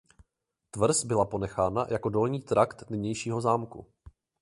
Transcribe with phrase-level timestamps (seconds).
[0.71, 3.87] Tvrz byla ponechána jako dolní trakt nynějšího zámku.